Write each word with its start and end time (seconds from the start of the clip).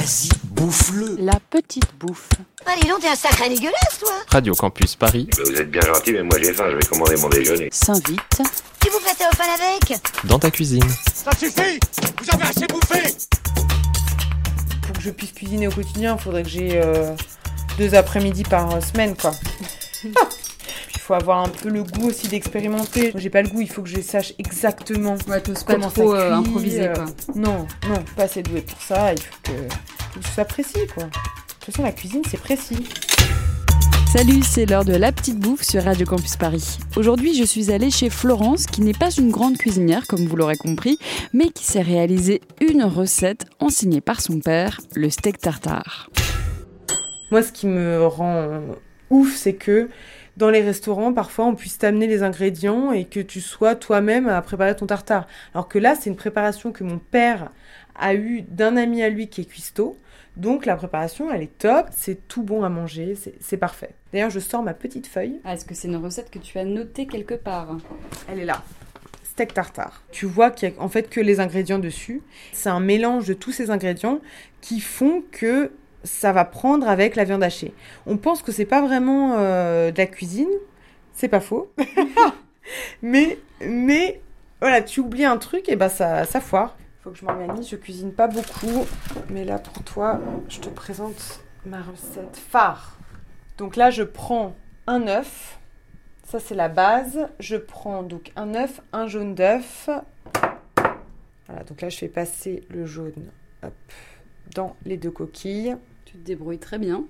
Vas-y, 0.00 0.30
bouffe-le. 0.44 1.16
La 1.18 1.38
petite 1.50 1.84
bouffe. 1.98 2.30
Allez, 2.64 2.88
donc, 2.88 3.00
t'es 3.00 3.08
un 3.08 3.14
sacré 3.14 3.50
dégueulasse, 3.50 3.98
toi 4.00 4.12
Radio 4.28 4.54
Campus 4.54 4.96
Paris, 4.96 5.28
Bah, 5.36 5.42
Vous 5.44 5.54
êtes 5.60 5.70
bien 5.70 5.82
gentil, 5.82 6.12
mais 6.12 6.22
moi 6.22 6.38
j'ai 6.42 6.54
faim, 6.54 6.68
je 6.70 6.76
vais 6.76 6.86
commander 6.86 7.16
mon 7.18 7.28
déjeuner. 7.28 7.68
S'invite. 7.70 8.40
Tu 8.80 8.88
vous 8.88 8.98
faites 9.00 9.20
au 9.30 9.36
fan 9.36 9.48
avec 9.60 10.00
dans 10.24 10.38
ta 10.38 10.50
cuisine. 10.50 10.88
Ça 11.12 11.32
suffit 11.38 11.78
Vous 12.22 12.30
avez 12.34 12.44
assez 12.44 12.66
bouffé 12.66 13.14
Pour 14.84 14.92
que 14.96 15.02
je 15.02 15.10
puisse 15.10 15.32
cuisiner 15.32 15.68
au 15.68 15.72
quotidien, 15.72 16.16
il 16.18 16.22
faudrait 16.22 16.44
que 16.44 16.48
j'ai 16.48 16.80
euh, 16.82 17.14
deux 17.76 17.94
après-midi 17.94 18.44
par 18.44 18.82
semaine, 18.82 19.14
quoi. 19.14 19.32
Il 20.94 21.00
faut 21.00 21.14
avoir 21.14 21.40
un 21.40 21.48
peu 21.48 21.68
le 21.70 21.82
goût 21.82 22.08
aussi 22.10 22.28
d'expérimenter. 22.28 23.10
Moi, 23.12 23.20
J'ai 23.20 23.30
pas 23.30 23.42
le 23.42 23.48
goût, 23.48 23.60
il 23.60 23.68
faut 23.68 23.82
que 23.82 23.88
je 23.88 24.00
sache 24.00 24.32
exactement. 24.38 25.16
Ouais, 25.26 25.40
t'oses 25.40 25.64
pas 25.64 25.74
Comment 25.74 25.90
trop 25.90 26.14
ça 26.14 26.20
euh, 26.20 26.28
cuit, 26.40 26.48
improviser, 26.48 26.88
euh, 26.88 26.94
quoi. 26.94 27.04
Non, 27.34 27.66
non, 27.88 28.04
pas 28.16 28.22
assez 28.24 28.42
doué 28.44 28.60
pour 28.60 28.80
ça. 28.80 29.12
Il 29.12 29.20
faut 29.20 29.34
que, 29.42 29.50
que 30.18 30.26
ce 30.26 30.34
soit 30.34 30.44
précis, 30.44 30.86
quoi. 30.92 31.04
De 31.04 31.10
toute 31.10 31.64
façon, 31.66 31.82
la 31.82 31.92
cuisine, 31.92 32.22
c'est 32.28 32.40
précis. 32.40 32.88
Salut, 34.12 34.42
c'est 34.42 34.66
l'heure 34.66 34.84
de 34.84 34.94
la 34.94 35.12
petite 35.12 35.38
bouffe 35.38 35.62
sur 35.62 35.84
Radio 35.84 36.04
Campus 36.04 36.36
Paris. 36.36 36.78
Aujourd'hui, 36.96 37.34
je 37.34 37.44
suis 37.44 37.70
allée 37.70 37.90
chez 37.90 38.10
Florence, 38.10 38.66
qui 38.66 38.80
n'est 38.80 38.92
pas 38.92 39.10
une 39.10 39.30
grande 39.30 39.56
cuisinière, 39.56 40.06
comme 40.08 40.26
vous 40.26 40.34
l'aurez 40.34 40.56
compris, 40.56 40.98
mais 41.32 41.50
qui 41.50 41.64
s'est 41.64 41.80
réalisée 41.80 42.40
une 42.60 42.82
recette 42.82 43.46
enseignée 43.60 44.00
par 44.00 44.20
son 44.20 44.40
père, 44.40 44.80
le 44.96 45.10
steak 45.10 45.38
tartare. 45.38 46.10
Moi, 47.30 47.42
ce 47.42 47.52
qui 47.52 47.68
me 47.68 48.04
rend 48.04 48.62
ouf, 49.10 49.36
c'est 49.36 49.54
que 49.54 49.88
dans 50.40 50.48
les 50.50 50.62
restaurants, 50.62 51.12
parfois, 51.12 51.44
on 51.44 51.54
puisse 51.54 51.76
t'amener 51.76 52.06
les 52.06 52.22
ingrédients 52.22 52.92
et 52.92 53.04
que 53.04 53.20
tu 53.20 53.40
sois 53.42 53.74
toi-même 53.74 54.26
à 54.26 54.40
préparer 54.40 54.74
ton 54.74 54.86
tartare. 54.86 55.26
Alors 55.54 55.68
que 55.68 55.78
là, 55.78 55.94
c'est 55.94 56.08
une 56.08 56.16
préparation 56.16 56.72
que 56.72 56.82
mon 56.82 56.98
père 56.98 57.50
a 57.94 58.14
eue 58.14 58.40
d'un 58.48 58.76
ami 58.78 59.02
à 59.02 59.10
lui 59.10 59.28
qui 59.28 59.42
est 59.42 59.44
cuistot. 59.44 59.98
Donc 60.38 60.64
la 60.64 60.76
préparation, 60.76 61.30
elle 61.30 61.42
est 61.42 61.58
top, 61.58 61.88
c'est 61.90 62.26
tout 62.26 62.42
bon 62.42 62.64
à 62.64 62.70
manger, 62.70 63.16
c'est- 63.40 63.56
parfait. 63.58 63.90
D'ailleurs, 64.12 64.30
je 64.30 64.40
sors 64.40 64.62
ma 64.62 64.72
petite 64.72 65.06
feuille, 65.06 65.40
Ah, 65.44 65.52
Est-ce 65.52 65.66
que 65.66 65.74
c'est 65.74 65.88
une 65.88 65.96
recette 65.96 66.30
que 66.30 66.38
tu 66.38 66.58
as 66.58 66.64
notée 66.64 67.06
quelque 67.06 67.34
part? 67.34 67.76
Elle 68.30 68.38
est 68.40 68.44
là. 68.46 68.62
Steak 69.24 69.52
tartare. 69.52 70.02
Tu 70.10 70.24
vois 70.24 70.50
qu'il 70.50 70.70
y 70.70 70.72
a 70.72 70.80
en 70.82 70.88
fait 70.88 71.10
que 71.10 71.20
les 71.20 71.40
ingrédients 71.40 71.78
dessus. 71.78 72.22
C'est 72.52 72.70
un 72.70 72.80
mélange 72.80 73.26
de 73.26 73.34
tous 73.34 73.52
ces 73.52 73.70
ingrédients 73.70 74.20
qui 74.62 74.80
font 74.80 75.22
que 75.30 75.70
ça 76.04 76.32
va 76.32 76.44
prendre 76.44 76.88
avec 76.88 77.16
la 77.16 77.24
viande 77.24 77.42
hachée. 77.42 77.74
On 78.06 78.16
pense 78.16 78.42
que 78.42 78.52
c'est 78.52 78.64
pas 78.64 78.80
vraiment 78.80 79.36
euh, 79.38 79.90
de 79.90 79.98
la 79.98 80.06
cuisine, 80.06 80.50
c'est 81.12 81.28
pas 81.28 81.40
faux. 81.40 81.72
mais 83.02 83.38
mais 83.60 84.20
voilà, 84.60 84.82
tu 84.82 85.00
oublies 85.00 85.24
un 85.24 85.38
truc 85.38 85.68
et 85.68 85.76
ben 85.76 85.88
ça 85.88 86.24
ça 86.24 86.40
foire. 86.40 86.76
Faut 87.02 87.10
que 87.10 87.16
je 87.16 87.24
m'organise, 87.24 87.68
je 87.68 87.76
cuisine 87.76 88.12
pas 88.12 88.28
beaucoup, 88.28 88.86
mais 89.30 89.44
là 89.44 89.58
pour 89.58 89.82
toi, 89.84 90.20
je 90.48 90.60
te 90.60 90.68
présente 90.68 91.42
ma 91.64 91.82
recette 91.82 92.36
phare. 92.36 92.96
Donc 93.58 93.76
là, 93.76 93.90
je 93.90 94.02
prends 94.02 94.54
un 94.86 95.06
œuf. 95.06 95.58
Ça, 96.24 96.38
c'est 96.38 96.54
la 96.54 96.68
base. 96.68 97.28
Je 97.38 97.56
prends 97.56 98.02
donc 98.02 98.32
un 98.36 98.54
œuf, 98.54 98.80
un 98.92 99.06
jaune 99.06 99.34
d'œuf. 99.34 99.90
Voilà, 101.46 101.64
donc 101.64 101.80
là, 101.80 101.88
je 101.88 101.98
fais 101.98 102.08
passer 102.08 102.64
le 102.70 102.86
jaune 102.86 103.30
hop, 103.62 103.74
dans 104.54 104.76
les 104.84 104.96
deux 104.96 105.10
coquilles. 105.10 105.76
Tu 106.04 106.12
te 106.14 106.24
débrouilles 106.24 106.58
très 106.58 106.78
bien. 106.78 107.04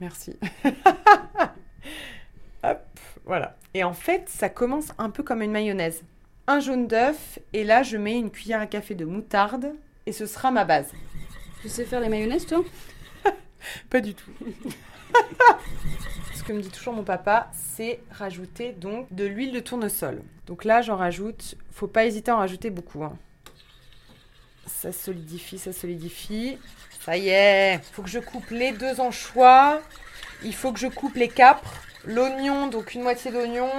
Merci. 0.00 0.36
hop, 2.64 2.78
voilà. 3.24 3.56
Et 3.74 3.84
en 3.84 3.92
fait, 3.92 4.28
ça 4.28 4.48
commence 4.48 4.92
un 4.98 5.10
peu 5.10 5.22
comme 5.22 5.42
une 5.42 5.52
mayonnaise. 5.52 6.02
Un 6.46 6.60
jaune 6.60 6.86
d'œuf, 6.86 7.38
et 7.52 7.64
là, 7.64 7.82
je 7.82 7.96
mets 7.96 8.18
une 8.18 8.30
cuillère 8.30 8.60
à 8.60 8.66
café 8.66 8.94
de 8.94 9.04
moutarde, 9.04 9.72
et 10.06 10.12
ce 10.12 10.26
sera 10.26 10.50
ma 10.50 10.64
base. 10.64 10.90
Tu 11.62 11.68
sais 11.68 11.84
faire 11.84 12.00
les 12.00 12.08
mayonnaises, 12.08 12.46
toi? 12.46 12.64
Pas 13.90 14.00
du 14.00 14.14
tout. 14.14 14.30
Ce 16.34 16.42
que 16.42 16.52
me 16.52 16.62
dit 16.62 16.70
toujours 16.70 16.94
mon 16.94 17.04
papa, 17.04 17.50
c'est 17.52 18.00
rajouter 18.10 18.72
donc 18.72 19.12
de 19.12 19.26
l'huile 19.26 19.52
de 19.52 19.60
tournesol. 19.60 20.22
Donc 20.46 20.64
là, 20.64 20.80
j'en 20.80 20.96
rajoute. 20.96 21.56
Faut 21.70 21.86
pas 21.86 22.06
hésiter 22.06 22.30
à 22.30 22.36
en 22.36 22.38
rajouter 22.38 22.70
beaucoup. 22.70 23.04
hein. 23.04 23.16
Ça 24.78 24.92
solidifie, 24.92 25.58
ça 25.58 25.72
solidifie. 25.72 26.58
Ça 27.04 27.16
y 27.16 27.28
est. 27.28 27.80
Faut 27.92 28.02
que 28.02 28.08
je 28.08 28.18
coupe 28.18 28.50
les 28.50 28.72
deux 28.72 29.00
anchois. 29.00 29.80
Il 30.42 30.54
faut 30.54 30.72
que 30.72 30.78
je 30.78 30.86
coupe 30.86 31.16
les 31.16 31.28
capres. 31.28 31.74
L'oignon, 32.04 32.68
donc 32.68 32.94
une 32.94 33.02
moitié 33.02 33.30
d'oignon. 33.30 33.70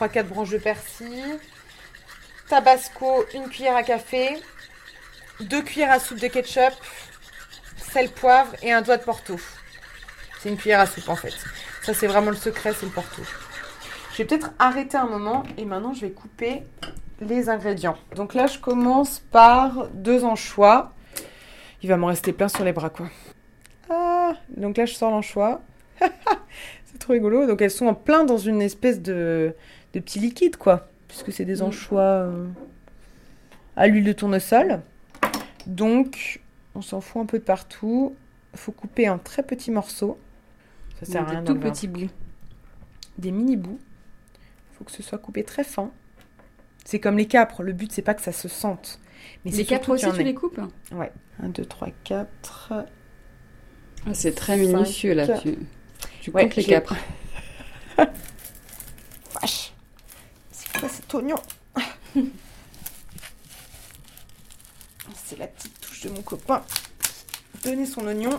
3-4 0.00 0.24
branches 0.24 0.50
de 0.50 0.58
persil. 0.58 1.38
Tabasco, 2.48 3.24
une 3.34 3.48
cuillère 3.48 3.76
à 3.76 3.82
café. 3.82 4.40
Deux 5.40 5.62
cuillères 5.62 5.92
à 5.92 5.98
soupe 5.98 6.20
de 6.20 6.28
ketchup 6.28 6.72
sel, 7.96 8.10
poivre 8.10 8.54
et 8.62 8.72
un 8.72 8.82
doigt 8.82 8.98
de 8.98 9.04
porto. 9.04 9.38
C'est 10.40 10.50
une 10.50 10.56
cuillère 10.56 10.80
à 10.80 10.86
soupe 10.86 11.08
en 11.08 11.16
fait. 11.16 11.34
Ça 11.82 11.94
c'est 11.94 12.06
vraiment 12.06 12.30
le 12.30 12.36
secret, 12.36 12.74
c'est 12.78 12.86
le 12.86 12.92
porto. 12.92 13.22
Je 14.12 14.18
vais 14.18 14.24
peut-être 14.24 14.50
arrêter 14.58 14.96
un 14.96 15.06
moment 15.06 15.44
et 15.56 15.64
maintenant 15.64 15.94
je 15.94 16.02
vais 16.02 16.10
couper 16.10 16.62
les 17.20 17.48
ingrédients. 17.48 17.96
Donc 18.14 18.34
là 18.34 18.46
je 18.46 18.58
commence 18.58 19.20
par 19.20 19.88
deux 19.90 20.24
anchois. 20.24 20.92
Il 21.82 21.88
va 21.88 21.96
m'en 21.96 22.08
rester 22.08 22.32
plein 22.32 22.48
sur 22.48 22.64
les 22.64 22.72
bras 22.72 22.90
quoi. 22.90 23.08
Ah, 23.90 24.34
donc 24.56 24.76
là 24.76 24.86
je 24.86 24.94
sors 24.94 25.10
l'anchois. 25.10 25.60
c'est 26.00 26.98
trop 26.98 27.12
rigolo. 27.12 27.46
Donc 27.46 27.62
elles 27.62 27.70
sont 27.70 27.86
en 27.86 27.94
plein 27.94 28.24
dans 28.24 28.38
une 28.38 28.60
espèce 28.62 29.00
de, 29.00 29.54
de 29.92 30.00
petit 30.00 30.18
liquide 30.18 30.56
quoi. 30.56 30.88
Puisque 31.08 31.32
c'est 31.32 31.44
des 31.44 31.62
anchois 31.62 32.00
euh, 32.02 32.46
à 33.76 33.86
l'huile 33.86 34.04
de 34.04 34.12
tournesol. 34.12 34.80
Donc 35.66 36.40
on 36.74 36.82
s'en 36.82 37.00
fout 37.00 37.22
un 37.22 37.26
peu 37.26 37.38
de 37.38 37.44
partout. 37.44 38.14
faut 38.54 38.72
couper 38.72 39.06
un 39.06 39.18
très 39.18 39.42
petit 39.42 39.70
morceau. 39.70 40.18
Ça 41.00 41.06
sert 41.06 41.22
à 41.22 41.24
Des 41.26 41.30
rien 41.32 41.40
tout 41.42 41.52
d'en 41.54 41.58
avoir. 41.60 41.72
petits 41.72 41.88
bouts. 41.88 42.10
Des 43.18 43.30
mini 43.30 43.56
bouts. 43.56 43.78
faut 44.72 44.84
que 44.84 44.90
ce 44.92 45.02
soit 45.02 45.18
coupé 45.18 45.44
très 45.44 45.64
fin. 45.64 45.90
C'est 46.86 47.00
comme 47.00 47.18
les 47.18 47.26
capres. 47.26 47.62
Le 47.64 47.72
but, 47.72 47.90
c'est 47.92 48.00
pas 48.02 48.14
que 48.14 48.22
ça 48.22 48.30
se 48.32 48.46
sente. 48.48 49.00
Mais 49.44 49.50
Les 49.50 49.56
c'est 49.58 49.64
capres 49.64 49.90
aussi, 49.90 50.06
tu 50.12 50.22
les 50.22 50.34
coupes? 50.34 50.60
Ouais. 50.92 51.12
1, 51.42 51.48
2, 51.48 51.64
3, 51.64 51.88
4. 52.04 52.72
Ah, 52.72 52.84
C'est 54.14 54.34
très 54.36 54.56
minutieux, 54.56 55.12
là. 55.14 55.38
Tu, 55.38 55.58
tu 56.20 56.30
Ouais, 56.30 56.44
coupes 56.44 56.54
les 56.54 56.64
capres. 56.64 56.94
Vache. 57.98 59.72
C'est 60.52 60.78
quoi 60.78 60.88
cet 60.88 61.12
oignon? 61.14 61.36
C'est 65.24 65.38
la 65.38 65.48
petite 65.48 65.80
touche 65.80 66.02
de 66.02 66.10
mon 66.10 66.22
copain. 66.22 66.62
Donner 67.64 67.84
son 67.84 68.06
oignon. 68.06 68.38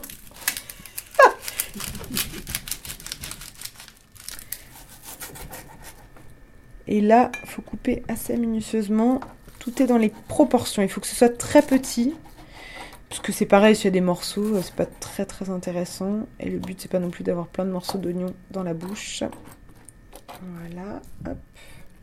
Et 6.87 7.01
là, 7.01 7.31
faut 7.45 7.61
couper 7.61 8.03
assez 8.07 8.37
minutieusement. 8.37 9.19
Tout 9.59 9.81
est 9.81 9.87
dans 9.87 9.97
les 9.97 10.11
proportions. 10.27 10.81
Il 10.81 10.89
faut 10.89 11.01
que 11.01 11.07
ce 11.07 11.15
soit 11.15 11.35
très 11.35 11.61
petit. 11.61 12.15
Parce 13.09 13.21
que 13.21 13.31
c'est 13.31 13.45
pareil, 13.45 13.75
s'il 13.75 13.85
y 13.85 13.87
a 13.87 13.91
des 13.91 14.01
morceaux, 14.01 14.55
euh, 14.55 14.61
c'est 14.61 14.75
pas 14.75 14.85
très 14.85 15.25
très 15.25 15.49
intéressant. 15.49 16.27
Et 16.39 16.49
le 16.49 16.59
but, 16.59 16.79
c'est 16.79 16.91
pas 16.91 16.99
non 16.99 17.09
plus 17.09 17.23
d'avoir 17.23 17.47
plein 17.47 17.65
de 17.65 17.71
morceaux 17.71 17.97
d'oignon 17.97 18.33
dans 18.51 18.63
la 18.63 18.73
bouche. 18.73 19.23
Voilà, 20.41 21.01
hop. 21.25 21.37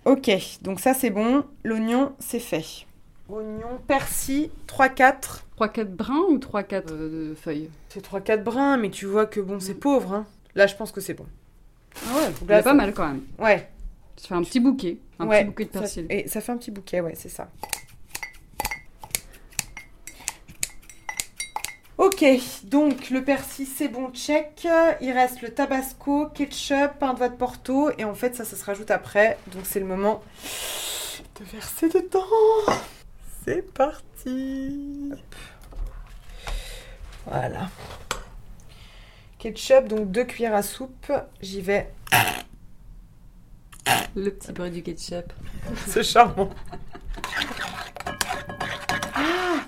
Ok, 0.07 0.31
donc 0.63 0.81
ça 0.81 0.93
c'est 0.93 1.11
bon. 1.11 1.45
L'oignon, 1.63 2.13
c'est 2.19 2.39
fait. 2.39 2.87
Oignon, 3.29 3.79
persil, 3.87 4.51
3-4. 4.67 5.45
3-4 5.59 5.85
brins 5.85 6.25
ou 6.29 6.37
3-4 6.37 6.83
euh, 6.91 7.35
feuilles? 7.35 7.71
C'est 7.89 8.05
3-4 8.05 8.43
brins, 8.43 8.77
mais 8.77 8.91
tu 8.91 9.07
vois 9.07 9.25
que 9.27 9.41
bon, 9.41 9.61
c'est 9.61 9.75
pauvre. 9.75 10.13
Hein. 10.13 10.27
Là, 10.55 10.67
je 10.67 10.75
pense 10.75 10.93
que 10.93 11.01
c'est 11.01 11.15
bon. 11.15 11.27
Ah 12.07 12.17
ouais, 12.17 12.23
Là, 12.49 12.59
c'est 12.59 12.65
pas 12.65 12.75
mal 12.75 12.93
quand 12.93 13.07
même. 13.07 13.23
Ouais. 13.39 13.69
Ça 14.17 14.29
fait 14.29 14.35
un 14.35 14.43
petit 14.43 14.61
bouquet. 14.61 14.99
Un 15.19 15.27
ouais, 15.27 15.41
petit 15.41 15.47
bouquet 15.47 15.65
de 15.67 15.73
ça- 15.73 15.81
persil. 15.81 16.07
et 16.11 16.29
ça 16.29 16.41
fait 16.41 16.53
un 16.53 16.57
petit 16.57 16.71
bouquet, 16.71 17.01
ouais, 17.01 17.15
c'est 17.15 17.29
ça. 17.29 17.49
Ok, 21.97 22.25
donc 22.65 23.11
le 23.11 23.23
persil 23.23 23.67
c'est 23.67 23.89
bon, 23.89 24.11
check. 24.11 24.67
Il 25.01 25.13
reste 25.13 25.43
le 25.43 25.51
tabasco, 25.51 26.27
ketchup, 26.35 27.01
un 27.03 27.15
doigt 27.15 27.29
de 27.29 27.37
porto. 27.37 27.91
Et 27.99 28.05
en 28.05 28.15
fait, 28.15 28.35
ça, 28.35 28.45
ça 28.45 28.57
se 28.57 28.65
rajoute 28.65 28.91
après. 28.91 29.39
Donc 29.53 29.65
c'est 29.65 29.79
le 29.81 29.87
moment 29.87 30.23
de 31.39 31.45
verser 31.45 31.89
dedans. 31.89 32.25
C'est 33.45 33.63
parti. 33.73 35.13
Voilà. 37.27 37.69
Ketchup, 39.39 39.87
donc 39.87 40.11
deux 40.11 40.25
cuillères 40.25 40.55
à 40.55 40.63
soupe. 40.63 41.13
J'y 41.43 41.61
vais. 41.61 41.93
Le 44.17 44.31
petit 44.31 44.53
bruit 44.53 44.71
du 44.71 44.83
ketchup. 44.83 45.33
C'est 45.87 46.03
charmant. 46.05 46.51
Ah 49.15 49.61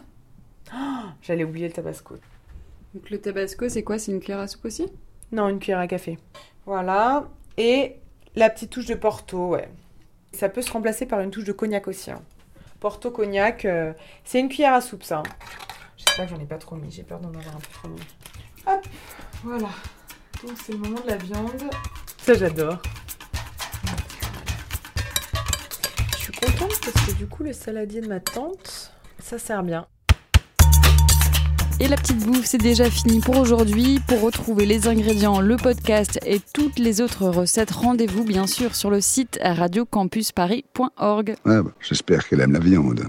Oh, 0.75 1.09
J'allais 1.23 1.45
oublier 1.45 1.69
le 1.69 1.73
tabasco. 1.75 2.17
Donc 2.95 3.11
le 3.11 3.21
tabasco, 3.21 3.69
c'est 3.69 3.83
quoi? 3.83 3.99
C'est 3.99 4.13
une 4.13 4.21
cuillère 4.21 4.41
à 4.41 4.47
soupe 4.49 4.65
aussi? 4.65 4.87
Non, 5.33 5.49
une 5.49 5.59
cuillère 5.59 5.79
à 5.81 5.87
café. 5.87 6.19
Voilà. 6.65 7.29
Et 7.57 7.97
la 8.35 8.51
petite 8.51 8.71
touche 8.71 8.87
de 8.87 8.95
Porto, 8.95 9.49
ouais. 9.49 9.69
Ça 10.33 10.49
peut 10.49 10.63
se 10.63 10.71
remplacer 10.71 11.07
par 11.07 11.21
une 11.21 11.31
touche 11.31 11.45
de 11.45 11.53
cognac 11.53 11.89
aussi. 11.89 12.11
hein. 12.11 12.23
Porto 12.81 13.11
cognac, 13.11 13.65
euh, 13.65 13.93
c'est 14.25 14.39
une 14.41 14.49
cuillère 14.49 14.75
à 14.75 14.81
soupe 14.81 15.03
ça. 15.03 15.19
hein. 15.19 15.23
J'espère 15.97 16.27
que 16.27 16.31
j'en 16.35 16.41
ai 16.41 16.47
pas 16.47 16.59
trop 16.59 16.77
mis. 16.77 16.91
J'ai 16.91 17.03
peur 17.03 17.21
d'en 17.21 17.29
avoir 17.31 17.57
un 17.57 17.61
peu 17.61 17.73
trop 17.73 17.89
mis. 17.89 18.01
Hop, 18.67 18.87
voilà. 19.45 19.69
Donc 20.43 20.53
c'est 20.65 20.73
le 20.73 20.79
moment 20.79 21.01
de 21.01 21.09
la 21.11 21.17
viande. 21.17 21.63
Ça 22.19 22.35
j'adore. 22.35 22.81
Contente 26.47 26.81
parce 26.81 27.07
que 27.07 27.13
du 27.13 27.27
coup 27.27 27.43
le 27.43 27.53
saladier 27.53 28.01
de 28.01 28.09
ma 28.09 28.21
tante, 28.21 28.93
ça 29.23 29.39
sert 29.39 29.63
bien. 29.63 29.87
Et 31.79 31.89
la 31.89 31.97
petite 31.97 32.25
bouffe, 32.25 32.47
c'est 32.47 32.57
déjà 32.57 32.89
fini 32.89 33.21
pour 33.21 33.37
aujourd'hui. 33.37 34.01
Pour 34.07 34.23
retrouver 34.23 34.65
les 34.65 34.89
ingrédients, 34.89 35.41
le 35.41 35.57
podcast 35.57 36.19
et 36.25 36.41
toutes 36.55 36.79
les 36.79 37.03
autres 37.03 37.27
recettes, 37.27 37.71
rendez-vous 37.71 38.25
bien 38.25 38.47
sûr 38.47 38.75
sur 38.75 38.91
le 38.91 39.03
site 39.03 39.39
radiocampusparis.org. 39.43 41.35
Ah 41.45 41.63
bah, 41.63 41.71
J'espère 41.81 42.27
qu'elle 42.27 42.41
aime 42.41 42.53
la 42.53 42.61
viande. 42.61 43.05